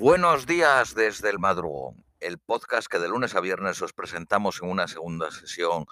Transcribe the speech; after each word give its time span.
Buenos 0.00 0.46
días 0.46 0.94
desde 0.94 1.28
el 1.28 1.38
madrugón, 1.38 2.06
el 2.20 2.38
podcast 2.38 2.88
que 2.88 2.98
de 2.98 3.06
lunes 3.06 3.34
a 3.34 3.40
viernes 3.40 3.82
os 3.82 3.92
presentamos 3.92 4.62
en 4.62 4.70
una 4.70 4.88
segunda 4.88 5.30
sesión 5.30 5.84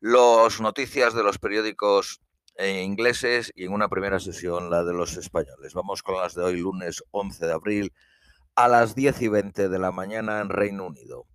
las 0.00 0.60
noticias 0.60 1.14
de 1.14 1.22
los 1.22 1.38
periódicos 1.38 2.20
eh, 2.56 2.82
ingleses 2.82 3.52
y 3.54 3.66
en 3.66 3.72
una 3.72 3.88
primera 3.88 4.18
sesión 4.18 4.68
la 4.68 4.82
de 4.82 4.92
los 4.94 5.16
españoles. 5.16 5.74
Vamos 5.74 6.02
con 6.02 6.16
las 6.16 6.34
de 6.34 6.42
hoy, 6.42 6.56
lunes 6.56 7.04
11 7.12 7.46
de 7.46 7.52
abril, 7.52 7.92
a 8.56 8.66
las 8.66 8.96
10 8.96 9.22
y 9.22 9.28
20 9.28 9.68
de 9.68 9.78
la 9.78 9.92
mañana 9.92 10.40
en 10.40 10.48
Reino 10.48 10.84
Unido. 10.84 11.28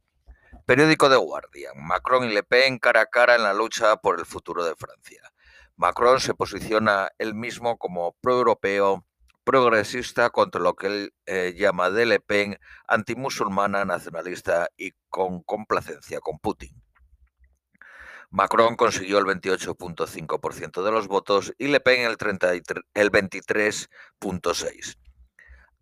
Periódico 0.66 1.08
de 1.08 1.16
Guardian. 1.16 1.76
Macron 1.78 2.26
y 2.26 2.34
Le 2.34 2.44
Pen 2.44 2.78
cara 2.78 3.04
a 3.04 3.06
cara 3.06 3.38
en 3.38 3.44
la 3.44 3.54
lucha 3.54 3.96
por 3.96 4.20
el 4.20 4.26
futuro 4.26 4.66
de 4.66 4.76
Francia. 4.76 5.32
Macron 5.78 6.20
se 6.20 6.34
posiciona 6.34 7.08
él 7.20 7.36
mismo 7.36 7.78
como 7.78 8.18
pro-europeo 8.20 9.06
progresista 9.44 10.30
contra 10.30 10.62
lo 10.62 10.76
que 10.76 10.88
él 10.88 11.14
eh, 11.26 11.54
llama 11.58 11.90
de 11.90 12.06
Le 12.06 12.20
Pen 12.20 12.58
antimusulmana, 12.88 13.86
nacionalista 13.86 14.70
y 14.78 14.92
con 15.10 15.42
complacencia 15.42 16.20
con 16.20 16.40
Putin. 16.40 16.82
Macron 18.30 18.76
consiguió 18.76 19.18
el 19.18 19.26
28.5% 19.26 20.84
de 20.84 20.92
los 20.92 21.08
votos 21.08 21.54
y 21.58 21.68
Le 21.68 21.80
Pen 21.82 22.02
el, 22.02 22.16
el 22.94 23.12
23.6%. 23.12 24.98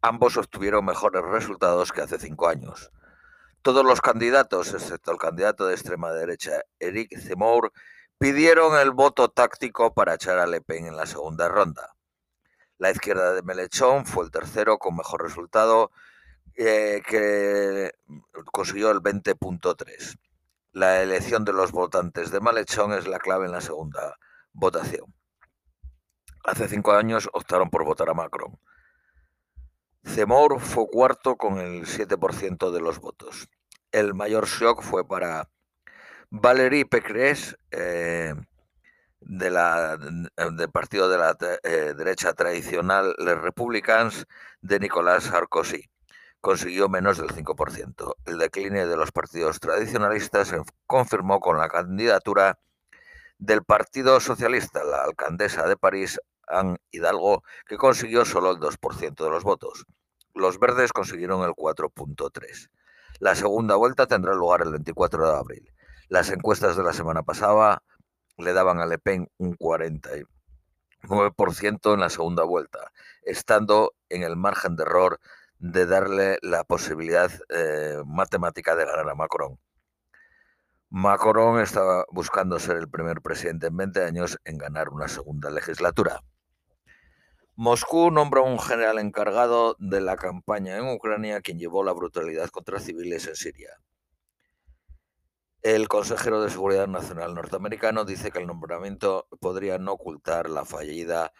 Ambos 0.01 0.37
obtuvieron 0.37 0.85
mejores 0.85 1.21
resultados 1.23 1.91
que 1.91 2.01
hace 2.01 2.17
cinco 2.17 2.47
años. 2.47 2.89
Todos 3.61 3.85
los 3.85 3.99
candidatos, 3.99 4.73
excepto 4.73 5.11
el 5.11 5.17
candidato 5.17 5.67
de 5.67 5.73
extrema 5.75 6.11
derecha, 6.11 6.61
Eric 6.79 7.15
Zemmour, 7.19 7.73
pidieron 8.17 8.79
el 8.79 8.91
voto 8.91 9.29
táctico 9.29 9.93
para 9.93 10.13
echar 10.15 10.39
a 10.39 10.47
Le 10.47 10.61
Pen 10.61 10.87
en 10.87 10.95
la 10.95 11.05
segunda 11.05 11.49
ronda. 11.49 11.93
La 12.79 12.91
izquierda 12.91 13.33
de 13.33 13.43
Melechón 13.43 14.05
fue 14.05 14.23
el 14.23 14.31
tercero 14.31 14.79
con 14.79 14.95
mejor 14.95 15.21
resultado, 15.21 15.91
eh, 16.55 17.01
que 17.05 17.91
consiguió 18.51 18.89
el 18.91 19.01
20.3. 19.01 20.17
La 20.71 21.01
elección 21.01 21.43
de 21.43 21.51
los 21.51 21.73
votantes 21.73 22.31
de 22.31 22.39
Melechón 22.39 22.93
es 22.93 23.05
la 23.05 23.19
clave 23.19 23.45
en 23.47 23.51
la 23.51 23.59
segunda 23.59 24.17
votación. 24.53 25.13
Hace 26.45 26.69
cinco 26.69 26.93
años 26.93 27.29
optaron 27.33 27.69
por 27.69 27.83
votar 27.83 28.09
a 28.09 28.13
Macron. 28.13 28.57
Zemmour 30.05 30.61
fue 30.61 30.87
cuarto 30.89 31.35
con 31.35 31.59
el 31.59 31.85
7% 31.85 32.71
de 32.71 32.79
los 32.79 33.01
votos. 33.01 33.49
El 33.91 34.13
mayor 34.13 34.47
shock 34.47 34.81
fue 34.81 35.05
para 35.05 35.49
Valérie 36.29 36.85
Pécresse, 36.85 37.57
eh, 37.71 38.33
de 39.21 39.49
la, 39.49 39.97
del 39.97 40.71
partido 40.71 41.09
de 41.09 41.17
la 41.17 41.37
eh, 41.63 41.93
derecha 41.95 42.33
tradicional, 42.33 43.15
Les 43.17 43.37
Republicans, 43.37 44.25
de 44.61 44.79
Nicolás 44.79 45.25
Sarkozy. 45.25 45.89
Consiguió 46.41 46.87
menos 46.87 47.17
del 47.17 47.29
5%. 47.29 48.15
El 48.25 48.37
decline 48.37 48.87
de 48.87 48.95
los 48.95 49.11
partidos 49.11 49.59
tradicionalistas 49.59 50.47
se 50.47 50.61
confirmó 50.85 51.39
con 51.39 51.57
la 51.57 51.67
candidatura 51.67 52.57
del 53.37 53.63
Partido 53.63 54.19
Socialista, 54.19 54.83
la 54.83 55.03
alcaldesa 55.03 55.67
de 55.67 55.75
París, 55.75 56.19
Anne 56.47 56.77
Hidalgo, 56.91 57.43
que 57.67 57.77
consiguió 57.77 58.25
solo 58.25 58.51
el 58.51 58.57
2% 58.57 59.23
de 59.23 59.29
los 59.29 59.43
votos. 59.43 59.85
Los 60.33 60.59
verdes 60.59 60.93
consiguieron 60.93 61.43
el 61.43 61.51
4.3%. 61.51 62.69
La 63.19 63.35
segunda 63.35 63.75
vuelta 63.75 64.07
tendrá 64.07 64.33
lugar 64.33 64.61
el 64.61 64.71
24 64.71 65.29
de 65.29 65.37
abril. 65.37 65.73
Las 66.07 66.29
encuestas 66.31 66.77
de 66.77 66.83
la 66.83 66.93
semana 66.93 67.23
pasada 67.23 67.83
le 68.39 68.53
daban 68.53 68.79
a 68.79 68.85
Le 68.85 68.97
Pen 68.97 69.29
un 69.37 69.57
49% 69.57 71.93
en 71.93 71.99
la 71.99 72.09
segunda 72.09 72.43
vuelta, 72.43 72.91
estando 73.23 73.93
en 74.09 74.23
el 74.23 74.35
margen 74.35 74.75
de 74.75 74.83
error 74.83 75.19
de 75.59 75.85
darle 75.85 76.37
la 76.41 76.63
posibilidad 76.63 77.29
eh, 77.49 78.01
matemática 78.05 78.75
de 78.75 78.85
ganar 78.85 79.09
a 79.09 79.15
Macron. 79.15 79.59
Macron 80.89 81.59
estaba 81.59 82.05
buscando 82.09 82.57
ser 82.57 82.77
el 82.77 82.89
primer 82.89 83.21
presidente 83.21 83.67
en 83.67 83.77
20 83.77 84.05
años 84.05 84.39
en 84.43 84.57
ganar 84.57 84.89
una 84.89 85.07
segunda 85.07 85.51
legislatura. 85.51 86.21
Moscú 87.55 88.09
nombró 88.09 88.45
un 88.45 88.57
general 88.57 88.99
encargado 88.99 89.75
de 89.79 89.99
la 89.99 90.15
campaña 90.15 90.77
en 90.77 90.87
Ucrania 90.87 91.41
quien 91.41 91.59
llevó 91.59 91.83
la 91.83 91.91
brutalidad 91.91 92.49
contra 92.49 92.79
civiles 92.79 93.27
en 93.27 93.35
Siria. 93.35 93.77
El 95.61 95.89
consejero 95.89 96.41
de 96.41 96.49
Seguridad 96.49 96.87
Nacional 96.87 97.33
norteamericano 97.33 98.05
dice 98.05 98.31
que 98.31 98.39
el 98.39 98.47
nombramiento 98.47 99.27
podría 99.41 99.77
no 99.77 99.91
ocultar 99.91 100.49
la 100.49 100.63
fallida 100.63 101.33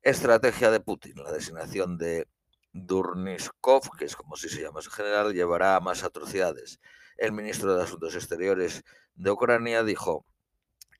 estrategia 0.00 0.70
de 0.70 0.80
Putin. 0.80 1.22
La 1.22 1.30
designación 1.30 1.98
de 1.98 2.26
Durniskov, 2.72 3.82
que 3.98 4.06
es 4.06 4.16
como 4.16 4.36
si 4.36 4.48
se 4.48 4.62
llama 4.62 4.80
ese 4.80 4.88
general, 4.88 5.34
llevará 5.34 5.76
a 5.76 5.80
más 5.80 6.04
atrocidades. 6.04 6.80
El 7.18 7.32
ministro 7.32 7.76
de 7.76 7.82
Asuntos 7.82 8.14
Exteriores 8.14 8.82
de 9.14 9.30
Ucrania 9.30 9.82
dijo 9.82 10.24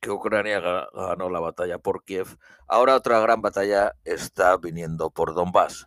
que 0.03 0.11
Ucrania 0.11 0.61
ganó 0.61 1.31
la 1.31 1.41
batalla 1.41 1.79
por 1.79 2.05
Kiev. 2.05 2.37
Ahora 2.69 2.95
otra 2.95 3.21
gran 3.21 3.41
batalla 3.41 3.95
está 4.05 4.55
viniendo 4.59 5.09
por 5.09 5.35
Donbass. 5.35 5.87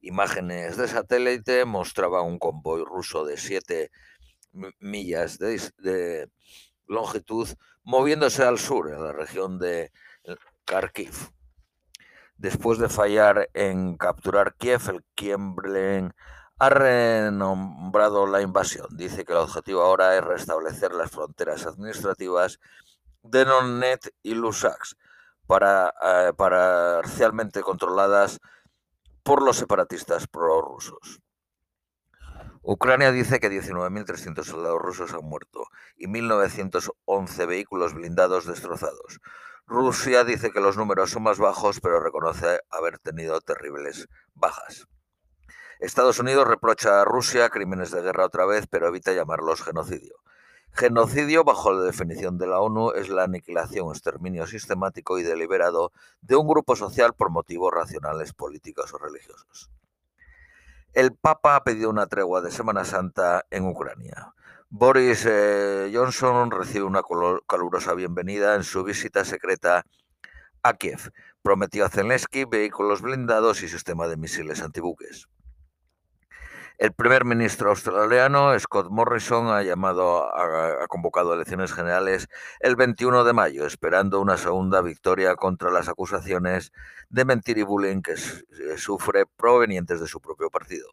Imágenes 0.00 0.76
de 0.76 0.86
satélite 0.86 1.64
mostraban 1.64 2.24
un 2.24 2.38
convoy 2.38 2.84
ruso 2.84 3.24
de 3.24 3.36
siete 3.36 3.90
millas 4.52 5.38
de, 5.38 6.30
longitud 6.86 7.48
moviéndose 7.84 8.44
al 8.44 8.58
sur, 8.58 8.92
en 8.92 9.02
la 9.02 9.12
región 9.12 9.58
de 9.58 9.92
Kharkiv. 10.64 11.30
Después 12.36 12.78
de 12.78 12.88
fallar 12.88 13.50
en 13.54 13.96
capturar 13.96 14.54
Kiev, 14.54 14.80
el 14.88 15.04
Kremlin 15.14 16.12
ha 16.58 16.68
renombrado 16.68 18.26
la 18.26 18.40
invasión. 18.42 18.86
Dice 18.90 19.24
que 19.24 19.32
el 19.32 19.38
objetivo 19.38 19.82
ahora 19.82 20.16
es 20.16 20.24
restablecer 20.24 20.92
las 20.92 21.10
fronteras 21.10 21.66
administrativas 21.66 22.58
de 23.22 23.44
Donetsk 23.44 24.10
y 24.22 24.34
Luhansk, 24.34 24.96
para, 25.46 25.92
eh, 26.00 26.32
parcialmente 26.36 27.62
controladas 27.62 28.38
por 29.22 29.42
los 29.42 29.56
separatistas 29.56 30.26
prorrusos. 30.26 31.20
Ucrania 32.62 33.10
dice 33.10 33.40
que 33.40 33.50
19.300 33.50 34.44
soldados 34.44 34.82
rusos 34.82 35.14
han 35.14 35.24
muerto 35.24 35.64
y 35.96 36.06
1.911 36.08 37.46
vehículos 37.46 37.94
blindados 37.94 38.46
destrozados. 38.46 39.20
Rusia 39.66 40.24
dice 40.24 40.50
que 40.50 40.60
los 40.60 40.76
números 40.76 41.10
son 41.10 41.22
más 41.22 41.38
bajos, 41.38 41.80
pero 41.80 42.00
reconoce 42.00 42.60
haber 42.68 42.98
tenido 42.98 43.40
terribles 43.40 44.08
bajas. 44.34 44.86
Estados 45.78 46.18
Unidos 46.18 46.46
reprocha 46.46 47.00
a 47.00 47.04
Rusia 47.06 47.48
crímenes 47.48 47.92
de 47.92 48.02
guerra 48.02 48.26
otra 48.26 48.44
vez, 48.44 48.66
pero 48.66 48.88
evita 48.88 49.14
llamarlos 49.14 49.62
genocidio. 49.62 50.16
Genocidio, 50.72 51.44
bajo 51.44 51.72
la 51.72 51.84
definición 51.84 52.36
de 52.36 52.46
la 52.46 52.60
ONU, 52.60 52.92
es 52.92 53.08
la 53.08 53.24
aniquilación 53.24 53.88
exterminio 53.88 54.46
sistemático 54.46 55.18
y 55.18 55.22
deliberado 55.22 55.92
de 56.20 56.36
un 56.36 56.46
grupo 56.46 56.76
social 56.76 57.14
por 57.14 57.30
motivos 57.30 57.72
racionales, 57.72 58.34
políticos 58.34 58.92
o 58.92 58.98
religiosos. 58.98 59.70
El 60.92 61.14
Papa 61.14 61.54
ha 61.54 61.62
pedido 61.62 61.88
una 61.88 62.08
tregua 62.08 62.40
de 62.40 62.50
Semana 62.50 62.84
Santa 62.84 63.46
en 63.50 63.64
Ucrania. 63.64 64.34
Boris 64.70 65.24
eh, 65.24 65.88
Johnson 65.94 66.50
recibe 66.50 66.84
una 66.84 67.02
calurosa 67.46 67.94
bienvenida 67.94 68.56
en 68.56 68.64
su 68.64 68.82
visita 68.82 69.24
secreta 69.24 69.86
a 70.64 70.72
Kiev. 70.74 71.12
Prometió 71.42 71.84
a 71.84 71.90
Zelensky 71.90 72.44
vehículos 72.44 73.02
blindados 73.02 73.62
y 73.62 73.68
sistema 73.68 74.08
de 74.08 74.16
misiles 74.16 74.62
antibuques. 74.62 75.28
El 76.80 76.94
primer 76.94 77.26
ministro 77.26 77.68
australiano, 77.68 78.58
Scott 78.58 78.88
Morrison, 78.88 79.48
ha, 79.48 79.62
llamado, 79.62 80.24
ha, 80.34 80.86
convocado 80.88 81.34
elecciones 81.34 81.74
generales 81.74 82.26
el 82.58 82.74
21 82.74 83.22
de 83.24 83.34
mayo, 83.34 83.66
esperando 83.66 84.18
una 84.18 84.38
segunda 84.38 84.80
victoria 84.80 85.36
contra 85.36 85.70
las 85.70 85.90
acusaciones 85.90 86.72
de 87.10 87.26
mentir 87.26 87.58
y 87.58 87.64
bullying 87.64 88.00
que 88.00 88.16
sufre 88.78 89.26
provenientes 89.26 90.00
de 90.00 90.06
su 90.06 90.22
propio 90.22 90.48
partido. 90.48 90.88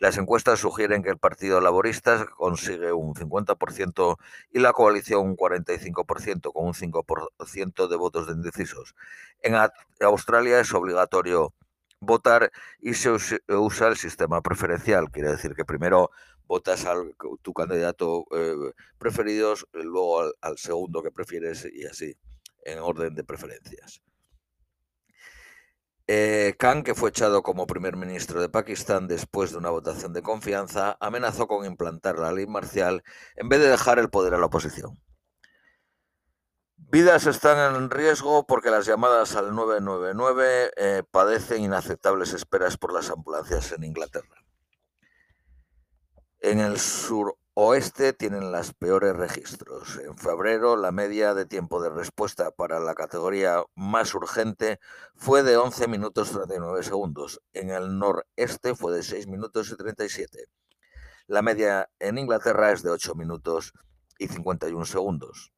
Las 0.00 0.18
encuestas 0.18 0.58
sugieren 0.58 1.02
que 1.02 1.08
el 1.08 1.16
Partido 1.16 1.62
Laborista 1.62 2.26
consigue 2.26 2.92
un 2.92 3.14
50% 3.14 4.18
y 4.52 4.58
la 4.58 4.74
coalición 4.74 5.28
un 5.28 5.36
45%, 5.38 6.52
con 6.52 6.66
un 6.66 6.74
5% 6.74 7.88
de 7.88 7.96
votos 7.96 8.26
de 8.26 8.34
indecisos. 8.34 8.94
En 9.40 9.54
Australia 9.98 10.60
es 10.60 10.74
obligatorio 10.74 11.54
votar 12.00 12.50
y 12.80 12.94
se 12.94 13.10
usa 13.10 13.88
el 13.88 13.96
sistema 13.96 14.40
preferencial. 14.42 15.10
Quiere 15.10 15.30
decir 15.30 15.54
que 15.54 15.64
primero 15.64 16.10
votas 16.46 16.84
a 16.86 16.94
tu 17.42 17.52
candidato 17.52 18.24
eh, 18.32 18.72
preferido, 18.98 19.54
luego 19.72 20.32
al, 20.40 20.58
segundo 20.58 21.02
que 21.02 21.10
prefieres 21.10 21.68
y 21.72 21.84
así, 21.86 22.16
en 22.64 22.78
orden 22.78 23.14
de 23.14 23.24
preferencias. 23.24 24.02
Eh, 26.08 26.54
Khan, 26.56 26.84
que 26.84 26.94
fue 26.94 27.10
echado 27.10 27.42
como 27.42 27.66
primer 27.66 27.96
ministro 27.96 28.40
de 28.40 28.48
Pakistán 28.48 29.08
después 29.08 29.50
de 29.50 29.58
una 29.58 29.70
votación 29.70 30.12
de 30.12 30.22
confianza, 30.22 30.96
amenazó 31.00 31.48
con 31.48 31.66
implantar 31.66 32.16
la 32.18 32.30
ley 32.30 32.46
marcial 32.46 33.02
en 33.34 33.48
vez 33.48 33.58
de 33.60 33.68
dejar 33.68 33.98
el 33.98 34.08
poder 34.08 34.34
a 34.34 34.38
la 34.38 34.46
oposición. 34.46 35.00
Vidas 36.88 37.26
están 37.26 37.74
en 37.74 37.90
riesgo 37.90 38.46
porque 38.46 38.70
las 38.70 38.86
llamadas 38.86 39.34
al 39.34 39.56
999 39.56 40.70
eh, 40.76 41.02
padecen 41.10 41.64
inaceptables 41.64 42.32
esperas 42.32 42.76
por 42.76 42.92
las 42.92 43.10
ambulancias 43.10 43.72
en 43.72 43.82
Inglaterra. 43.82 44.44
En 46.38 46.60
el 46.60 46.78
suroeste 46.78 48.12
tienen 48.12 48.52
las 48.52 48.72
peores 48.72 49.16
registros. 49.16 49.98
En 49.98 50.16
febrero 50.16 50.76
la 50.76 50.92
media 50.92 51.34
de 51.34 51.44
tiempo 51.44 51.82
de 51.82 51.90
respuesta 51.90 52.52
para 52.52 52.78
la 52.78 52.94
categoría 52.94 53.64
más 53.74 54.14
urgente 54.14 54.78
fue 55.16 55.42
de 55.42 55.56
11 55.56 55.88
minutos 55.88 56.30
39 56.30 56.84
segundos. 56.84 57.40
En 57.52 57.70
el 57.70 57.98
noreste 57.98 58.76
fue 58.76 58.94
de 58.94 59.02
6 59.02 59.26
minutos 59.26 59.72
y 59.72 59.76
37. 59.76 60.44
La 61.26 61.42
media 61.42 61.90
en 61.98 62.18
Inglaterra 62.18 62.70
es 62.70 62.84
de 62.84 62.90
8 62.90 63.16
minutos 63.16 63.72
y 64.20 64.28
51 64.28 64.84
segundos. 64.84 65.55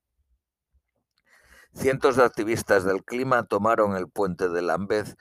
Cientos 1.74 2.16
de 2.16 2.24
activistas 2.24 2.84
del 2.84 3.04
clima 3.04 3.44
tomaron 3.44 3.96
el 3.96 4.08
puente 4.08 4.48
de 4.48 4.62
Lambeth 4.62 5.16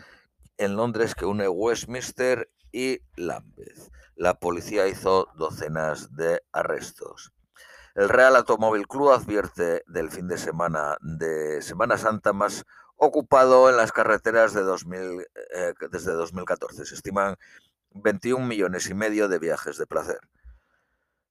en 0.58 0.76
Londres 0.76 1.14
que 1.14 1.26
une 1.26 1.48
Westminster 1.48 2.50
y 2.72 3.00
Lambeth. 3.16 3.92
La 4.16 4.40
policía 4.40 4.88
hizo 4.88 5.28
docenas 5.36 6.16
de 6.16 6.42
arrestos. 6.52 7.34
El 7.94 8.10
Real 8.10 8.36
Automóvil 8.36 8.88
Club 8.88 9.12
advierte 9.12 9.84
del 9.88 10.12
fin 10.12 10.28
de 10.28 10.38
semana 10.38 10.98
de 11.02 11.62
Semana 11.62 11.98
Santa 11.98 12.34
más 12.34 12.66
ocupado 12.96 13.70
en 13.70 13.78
las 13.78 13.92
carreteras 13.92 14.54
de 14.54 14.62
2000, 14.62 15.22
eh, 15.56 15.74
desde 15.92 16.14
2014. 16.14 16.86
Se 16.86 16.96
estiman 16.96 17.36
21 17.92 18.46
millones 18.46 18.90
y 18.90 18.94
medio 18.94 19.28
de 19.28 19.40
viajes 19.40 19.78
de 19.78 19.88
placer. 19.88 20.20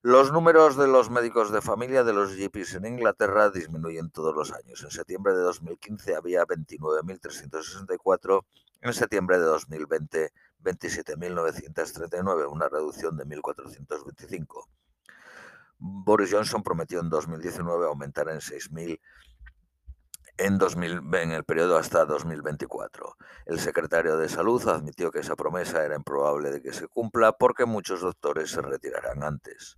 Los 0.07 0.31
números 0.31 0.77
de 0.77 0.87
los 0.87 1.11
médicos 1.11 1.51
de 1.51 1.61
familia 1.61 2.05
de 2.05 2.13
los 2.13 2.37
GPs 2.37 2.75
en 2.75 2.87
Inglaterra 2.87 3.51
disminuyen 3.51 4.11
todos 4.11 4.37
los 4.37 4.53
años. 4.53 4.85
En 4.85 4.93
septiembre 4.93 5.35
de 5.35 5.41
2015 5.41 6.15
había 6.15 6.45
29.364, 6.45 8.45
en 8.83 8.95
septiembre 8.95 9.41
de 9.41 9.47
2020 9.47 10.33
27.939, 10.63 12.49
una 12.49 12.69
reducción 12.69 13.17
de 13.17 13.25
1.425. 13.25 14.69
Boris 15.81 16.31
Johnson 16.31 16.63
prometió 16.63 17.01
en 17.01 17.11
2019 17.11 17.87
aumentar 17.87 18.29
en 18.29 18.39
6.000 18.39 19.01
en, 20.39 20.61
en 21.15 21.33
el 21.33 21.43
periodo 21.43 21.79
hasta 21.79 22.05
2024. 22.05 23.17
El 23.47 23.59
secretario 23.59 24.17
de 24.19 24.29
Salud 24.29 24.69
admitió 24.69 25.11
que 25.11 25.19
esa 25.19 25.35
promesa 25.35 25.85
era 25.85 25.97
improbable 25.97 26.53
de 26.53 26.63
que 26.63 26.73
se 26.73 26.87
cumpla 26.87 27.33
porque 27.33 27.65
muchos 27.65 28.03
doctores 28.03 28.53
se 28.53 28.63
retirarán 28.63 29.25
antes. 29.25 29.77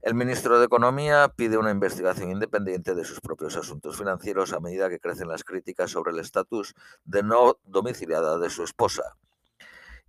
El 0.00 0.14
ministro 0.14 0.60
de 0.60 0.66
Economía 0.66 1.28
pide 1.34 1.58
una 1.58 1.72
investigación 1.72 2.30
independiente 2.30 2.94
de 2.94 3.04
sus 3.04 3.20
propios 3.20 3.56
asuntos 3.56 3.96
financieros 3.96 4.52
a 4.52 4.60
medida 4.60 4.88
que 4.88 5.00
crecen 5.00 5.26
las 5.26 5.42
críticas 5.42 5.90
sobre 5.90 6.12
el 6.12 6.20
estatus 6.20 6.74
de 7.04 7.24
no 7.24 7.58
domiciliada 7.64 8.38
de 8.38 8.48
su 8.48 8.62
esposa 8.62 9.16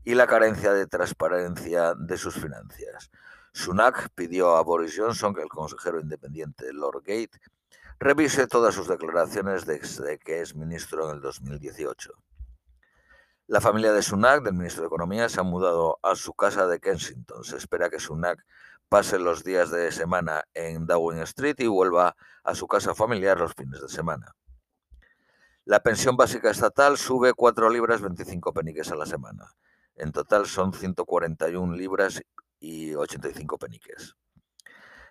y 0.03 0.13
la 0.13 0.27
carencia 0.27 0.74
de 0.74 0.86
transparencia 0.86 1.95
de 1.95 2.18
sus 2.18 2.36
finanzas. 2.36 3.09
Sunak 3.51 4.09
pidió 4.13 4.57
a 4.57 4.62
Boris 4.62 4.95
Johnson 4.95 5.33
que 5.33 5.41
el 5.41 5.50
consejero 5.50 6.00
independiente 6.00 6.71
Lord 6.71 7.01
Gate 7.03 7.39
revise 8.00 8.45
todas 8.45 8.75
sus 8.75 8.88
declaraciones 8.88 9.65
desde 9.65 10.19
que 10.19 10.42
es 10.42 10.56
ministro 10.56 11.09
en 11.09 11.15
el 11.15 11.21
2018. 11.21 12.13
La 13.47 13.59
familia 13.59 13.92
de 13.92 14.03
Sunak, 14.03 14.44
del 14.44 14.53
ministro 14.53 14.83
de 14.83 14.88
Economía, 14.88 15.27
se 15.27 15.39
ha 15.39 15.44
mudado 15.44 15.97
a 16.03 16.15
su 16.15 16.35
casa 16.35 16.68
de 16.68 16.80
Kensington. 16.80 17.44
Se 17.44 17.57
espera 17.57 17.89
que 17.89 18.00
Sunak 18.00 18.45
pase 18.89 19.19
los 19.19 19.44
días 19.44 19.69
de 19.69 19.91
semana 19.91 20.44
en 20.53 20.88
Downing 20.88 21.21
Street 21.21 21.56
y 21.59 21.68
vuelva 21.68 22.15
a 22.44 22.56
su 22.56 22.68
casa 22.68 22.95
familiar 22.95 23.39
los 23.39 23.53
fines 23.53 23.81
de 23.81 23.88
semana. 23.88 24.36
La 25.65 25.81
pensión 25.81 26.18
básica 26.18 26.50
estatal 26.50 26.97
sube 26.97 27.33
4 27.33 27.69
libras 27.69 28.01
25 28.01 28.51
peniques 28.51 28.91
a 28.91 28.95
la 28.95 29.06
semana. 29.06 29.45
En 29.95 30.12
total 30.12 30.47
son 30.47 30.74
141 30.74 31.75
libras 31.75 32.21
y 32.59 32.95
85 32.95 33.59
peniques. 33.59 34.15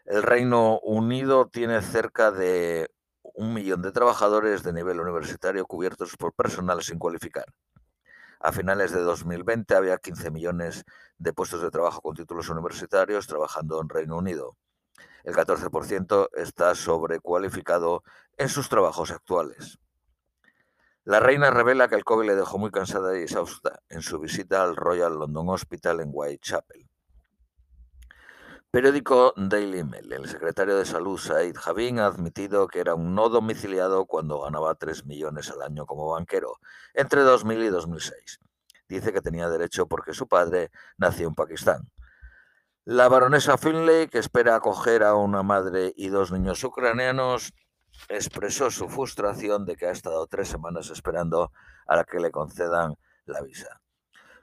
El 0.04 0.24
Reino 0.24 0.80
Unido 0.80 1.46
tiene 1.46 1.80
cerca 1.80 2.32
de 2.32 2.90
un 3.22 3.54
millón 3.54 3.82
de 3.82 3.92
trabajadores 3.92 4.64
de 4.64 4.72
nivel 4.72 4.98
universitario 4.98 5.64
cubiertos 5.66 6.16
por 6.16 6.32
personal 6.32 6.82
sin 6.82 6.98
cualificar. 6.98 7.46
A 8.40 8.52
finales 8.52 8.92
de 8.92 9.00
2020 9.00 9.74
había 9.74 9.98
15 9.98 10.30
millones 10.30 10.84
de 11.18 11.32
puestos 11.32 11.60
de 11.60 11.70
trabajo 11.70 12.00
con 12.00 12.14
títulos 12.14 12.48
universitarios 12.48 13.26
trabajando 13.26 13.80
en 13.80 13.88
Reino 13.88 14.16
Unido. 14.16 14.56
El 15.24 15.34
14% 15.34 16.28
está 16.34 16.74
sobrecualificado 16.74 18.04
en 18.36 18.48
sus 18.48 18.68
trabajos 18.68 19.10
actuales. 19.10 19.78
La 21.04 21.20
reina 21.20 21.50
revela 21.50 21.88
que 21.88 21.96
el 21.96 22.04
COVID 22.04 22.26
le 22.26 22.36
dejó 22.36 22.58
muy 22.58 22.70
cansada 22.70 23.18
y 23.18 23.22
exhausta 23.22 23.80
en 23.88 24.02
su 24.02 24.20
visita 24.20 24.62
al 24.62 24.76
Royal 24.76 25.18
London 25.18 25.48
Hospital 25.48 26.00
en 26.00 26.10
Whitechapel. 26.12 26.87
Periódico 28.70 29.32
Daily 29.34 29.82
Mail. 29.82 30.12
El 30.12 30.28
secretario 30.28 30.76
de 30.76 30.84
Salud, 30.84 31.16
Said 31.16 31.56
Javín, 31.56 31.98
ha 32.00 32.04
admitido 32.04 32.68
que 32.68 32.80
era 32.80 32.94
un 32.94 33.14
no 33.14 33.30
domiciliado 33.30 34.04
cuando 34.04 34.42
ganaba 34.42 34.74
3 34.74 35.06
millones 35.06 35.50
al 35.50 35.62
año 35.62 35.86
como 35.86 36.10
banquero, 36.10 36.58
entre 36.92 37.22
2000 37.22 37.62
y 37.62 37.68
2006. 37.68 38.40
Dice 38.86 39.14
que 39.14 39.22
tenía 39.22 39.48
derecho 39.48 39.88
porque 39.88 40.12
su 40.12 40.28
padre 40.28 40.70
nació 40.98 41.28
en 41.28 41.34
Pakistán. 41.34 41.90
La 42.84 43.08
baronesa 43.08 43.56
Finlay, 43.56 44.08
que 44.08 44.18
espera 44.18 44.56
acoger 44.56 45.02
a 45.02 45.14
una 45.14 45.42
madre 45.42 45.94
y 45.96 46.08
dos 46.08 46.30
niños 46.30 46.62
ucranianos, 46.62 47.54
expresó 48.10 48.70
su 48.70 48.90
frustración 48.90 49.64
de 49.64 49.76
que 49.76 49.86
ha 49.86 49.92
estado 49.92 50.26
tres 50.26 50.48
semanas 50.48 50.90
esperando 50.90 51.52
a 51.86 51.96
la 51.96 52.04
que 52.04 52.20
le 52.20 52.30
concedan 52.30 52.96
la 53.24 53.40
visa. 53.40 53.80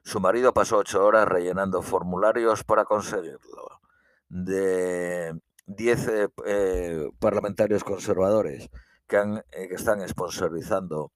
Su 0.04 0.20
marido 0.20 0.52
pasó 0.52 0.78
ocho 0.78 1.06
horas 1.06 1.28
rellenando 1.28 1.84
formularios 1.84 2.64
para 2.64 2.86
conseguirlo 2.86 3.85
de 4.30 5.40
10 5.68 6.08
eh, 6.08 6.30
eh, 6.46 7.10
parlamentarios 7.20 7.84
conservadores 7.84 8.70
que, 9.08 9.18
han, 9.18 9.38
eh, 9.52 9.68
que 9.68 9.76
están 9.76 10.08
sponsorizando 10.08 11.12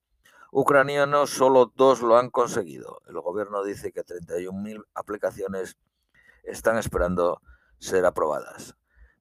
ucranianos, 0.52 1.30
solo 1.30 1.72
dos 1.76 2.02
lo 2.02 2.18
han 2.18 2.30
conseguido. 2.30 3.02
El 3.08 3.20
gobierno 3.22 3.64
dice 3.64 3.92
que 3.92 4.04
31.000 4.04 4.84
aplicaciones 4.96 5.78
están 6.44 6.78
esperando 6.78 7.42
ser 7.78 8.06
aprobadas. 8.06 8.76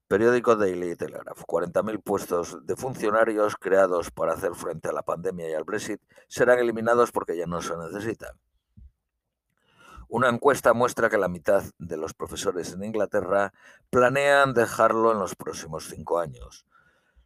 Periódico 0.07 0.55
Daily 0.55 0.95
Telegraph. 0.95 1.43
40.000 1.45 2.01
puestos 2.01 2.65
de 2.65 2.75
funcionarios 2.75 3.55
creados 3.55 4.09
para 4.09 4.33
hacer 4.33 4.55
frente 4.55 4.89
a 4.89 4.91
la 4.91 5.03
pandemia 5.03 5.49
y 5.49 5.53
al 5.53 5.63
Brexit 5.63 6.01
serán 6.27 6.57
eliminados 6.57 7.11
porque 7.11 7.37
ya 7.37 7.45
no 7.45 7.61
se 7.61 7.77
necesitan. 7.77 8.31
Una 10.11 10.27
encuesta 10.27 10.73
muestra 10.73 11.07
que 11.07 11.19
la 11.19 11.27
mitad 11.27 11.63
de 11.77 11.95
los 11.95 12.15
profesores 12.15 12.73
en 12.73 12.83
Inglaterra 12.83 13.53
planean 13.91 14.55
dejarlo 14.55 15.11
en 15.11 15.19
los 15.19 15.35
próximos 15.35 15.87
cinco 15.87 16.17
años. 16.17 16.65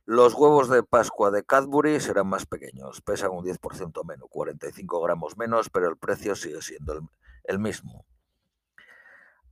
Los 0.03 0.33
huevos 0.33 0.67
de 0.67 0.83
Pascua 0.83 1.31
de 1.31 1.45
Cadbury 1.45 2.01
serán 2.01 2.27
más 2.27 2.45
pequeños, 2.45 2.99
pesan 2.99 3.31
un 3.31 3.45
10% 3.45 4.03
menos, 4.05 4.27
45 4.29 5.01
gramos 5.01 5.37
menos, 5.37 5.69
pero 5.69 5.87
el 5.87 5.95
precio 5.95 6.35
sigue 6.35 6.61
siendo 6.61 7.09
el, 7.45 7.57
mismo. 7.57 8.05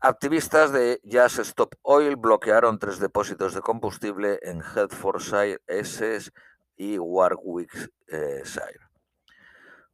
Activistas 0.02 0.74
de 0.74 1.00
Jazz 1.06 1.40
Stop 1.40 1.76
Oil 1.84 2.18
bloquearon 2.18 2.80
tres 2.80 3.00
depósitos 3.00 3.54
de 3.54 3.62
combustible 3.62 4.40
en 4.42 4.62
Hertfordshire, 4.62 5.62
Essex 5.68 6.34
y 6.76 7.00
Warwickshire. 7.00 8.91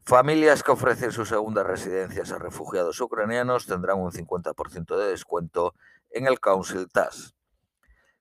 Familias 0.07 0.63
que 0.63 0.71
ofrecen 0.71 1.11
sus 1.11 1.27
segundas 1.27 1.67
residencias 1.67 2.31
a 2.31 2.37
refugiados 2.37 3.01
ucranianos 3.01 3.65
tendrán 3.65 3.99
un 3.99 4.13
50% 4.13 4.95
de 4.95 5.09
descuento 5.09 5.75
en 6.11 6.27
el 6.27 6.39
Council 6.39 6.87
Tax. 6.89 7.35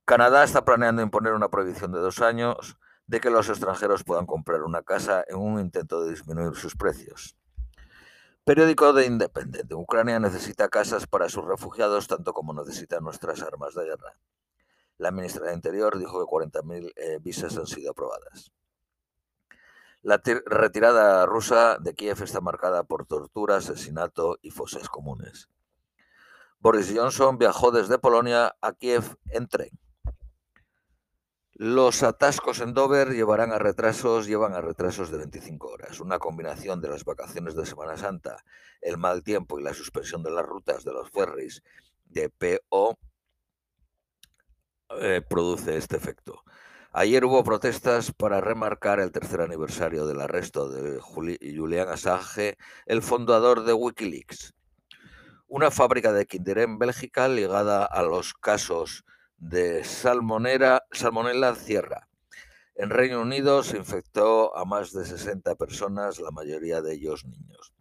Canadá 0.05 0.43
está 0.43 0.65
planeando 0.65 1.01
imponer 1.01 1.35
una 1.35 1.49
prohibición 1.49 1.93
de 1.93 2.01
dos 2.01 2.21
años 2.21 2.77
de 3.07 3.21
que 3.21 3.31
los 3.31 3.49
extranjeros 3.49 4.03
puedan 4.03 4.27
comprar 4.27 4.65
una 4.65 4.83
casa 4.83 5.25
en 5.29 5.37
un 5.37 5.61
intento 5.61 6.03
de 6.03 6.11
disminuir 6.11 6.57
sus 6.57 6.75
precios. 6.75 7.37
Periódico 8.43 8.93
de 8.93 9.07
Independiente. 9.07 9.77
Ucrania 9.77 10.19
necesita 10.19 10.69
casas 10.69 11.07
para 11.07 11.29
sus 11.29 11.45
refugiados 11.45 12.09
tanto 12.09 12.33
como 12.33 12.53
necesita 12.53 12.99
nuestras 12.99 13.43
armas 13.43 13.77
de 13.77 13.85
guerra. 13.85 14.19
La 14.99 15.13
ministra 15.13 15.47
de 15.47 15.55
Interior 15.55 16.01
dijo 16.01 16.19
que 16.19 16.29
40.000 16.29 16.93
eh, 16.97 17.19
visas 17.23 17.57
han 17.57 17.69
sido 17.69 17.93
aprobadas. 17.93 18.51
La 20.07 20.23
retirada 20.25 21.27
rusa 21.27 21.79
de 21.81 21.97
Kiev 21.97 22.23
está 22.23 22.41
marcada 22.41 22.85
por 22.85 23.07
tortura, 23.07 23.57
asesinato 23.57 24.39
y 24.41 24.53
fosas 24.53 24.89
comunes. 24.89 25.51
Boris 26.61 26.93
Johnson 26.95 27.39
viajó 27.39 27.73
desde 27.73 27.99
Polonia 27.99 28.55
a 28.61 28.73
Kiev 28.75 29.03
en 29.31 29.49
tren. 29.49 29.71
Los 31.55 32.05
atascos 32.05 32.61
en 32.61 32.73
Dover 32.73 33.15
llevarán 33.15 33.51
a 33.51 33.59
retrasos, 33.59 34.29
llevan 34.29 34.55
a 34.55 34.61
retrasos 34.61 35.11
de 35.11 35.19
25 35.19 35.67
horas. 35.67 35.99
Una 35.99 36.21
combinación 36.21 36.81
de 36.81 36.89
las 36.89 37.05
vacaciones 37.05 37.57
de 37.57 37.67
Semana 37.67 37.97
Santa, 37.97 38.45
el 38.83 38.99
mal 38.99 39.25
tiempo 39.25 39.59
y 39.59 39.65
la 39.65 39.75
suspensión 39.75 40.23
de 40.23 40.31
las 40.31 40.47
rutas 40.47 40.85
de 40.85 40.93
los 40.93 41.11
ferries 41.11 41.65
de 42.05 42.29
PO 42.29 42.97
eh, 45.01 45.21
produce 45.29 45.77
este 45.77 45.97
efecto. 45.97 46.45
Ayer 46.99 47.27
hubo 47.27 47.45
protestas 47.45 48.11
para 48.11 48.41
remarcar 48.41 49.01
el 49.01 49.13
tercer 49.13 49.43
aniversario 49.43 50.07
del 50.07 50.19
arresto 50.19 50.71
de 50.71 50.99
Julian 50.99 51.91
Assange, 51.91 52.57
el 52.87 53.03
fundador 53.03 53.65
de 53.65 53.75
Wikileaks. 53.75 54.55
Una 55.47 55.71
fábrica 55.71 56.15
de 56.15 56.25
Kinder 56.25 56.57
en 56.57 56.79
Bélgica 56.79 57.29
ligada 57.29 57.85
a 57.85 58.03
los 58.03 58.33
casos 58.33 59.05
de 59.37 59.85
salmonella 59.85 60.81
cierra. 61.57 62.09
En 62.75 62.89
Reino 62.89 63.21
Unido 63.21 63.63
se 63.63 63.77
infectó 63.77 64.57
a 64.57 64.65
más 64.65 64.95
de 64.95 65.05
60 65.05 65.55
personas, 65.57 66.19
la 66.19 66.31
mayoría 66.31 66.81
de 66.81 66.95
ellos 66.95 67.27
niños. 67.27 67.75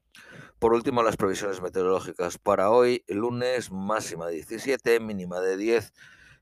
Por 0.60 0.74
último, 0.74 1.04
las 1.04 1.16
previsiones 1.16 1.62
meteorológicas 1.62 2.38
para 2.38 2.70
hoy, 2.70 3.06
lunes 3.08 3.72
máxima 3.72 4.28
de 4.28 4.34
17, 4.34 5.00
mínima 5.00 5.40
de 5.40 5.56
10, 5.56 5.94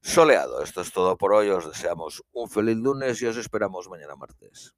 soleado. 0.03 0.61
Esto 0.61 0.81
es 0.81 0.91
todo 0.91 1.17
por 1.17 1.33
hoy, 1.33 1.49
os 1.49 1.67
deseamos 1.67 2.21
un 2.31 2.49
feliz 2.49 2.77
lunes 2.77 3.21
y 3.21 3.25
os 3.25 3.37
esperamos 3.37 3.89
mañana 3.89 4.15
martes. 4.15 4.75